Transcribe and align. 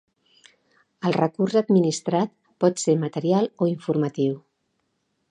El 1.09 1.13
recurs 1.17 1.57
administrat 1.59 2.33
pot 2.65 2.81
ser 2.85 2.95
material 3.03 3.49
o 3.65 3.69
informatiu. 3.73 4.33